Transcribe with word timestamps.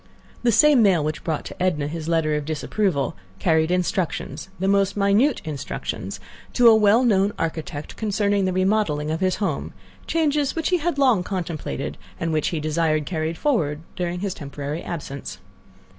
The 0.41 0.51
same 0.51 0.81
mail 0.81 1.03
which 1.03 1.23
brought 1.23 1.45
to 1.45 1.61
Edna 1.61 1.85
his 1.87 2.07
letter 2.07 2.33
of 2.33 2.43
disapproval 2.43 3.15
carried 3.37 3.69
instructions—the 3.69 4.67
most 4.67 4.97
minute 4.97 5.43
instructions—to 5.45 6.67
a 6.67 6.73
well 6.73 7.03
known 7.03 7.33
architect 7.37 7.97
concerning 7.97 8.45
the 8.45 8.51
remodeling 8.51 9.11
of 9.11 9.19
his 9.19 9.35
home, 9.35 9.73
changes 10.07 10.55
which 10.55 10.69
he 10.69 10.77
had 10.77 10.97
long 10.97 11.21
contemplated, 11.21 11.99
and 12.19 12.33
which 12.33 12.47
he 12.47 12.59
desired 12.59 13.05
carried 13.05 13.37
forward 13.37 13.81
during 13.95 14.21
his 14.21 14.33
temporary 14.33 14.81
absence. 14.81 15.37